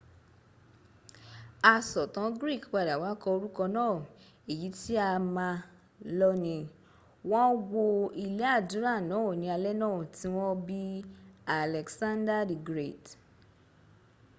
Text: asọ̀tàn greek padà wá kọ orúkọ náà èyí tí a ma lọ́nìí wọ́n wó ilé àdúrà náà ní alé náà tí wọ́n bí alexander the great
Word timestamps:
asọ̀tàn 1.73 2.29
greek 2.39 2.63
padà 2.73 2.95
wá 3.03 3.11
kọ 3.21 3.27
orúkọ 3.35 3.63
náà 3.75 3.93
èyí 4.51 4.67
tí 4.77 4.93
a 5.07 5.09
ma 5.35 5.47
lọ́nìí 6.19 6.69
wọ́n 7.29 7.49
wó 7.71 7.83
ilé 8.23 8.45
àdúrà 8.57 8.93
náà 9.09 9.27
ní 9.39 9.47
alé 9.55 9.71
náà 9.81 9.97
tí 10.15 10.25
wọ́n 10.35 10.53
bí 10.67 10.79
alexander 11.61 12.39
the 12.49 12.57
great 12.69 13.05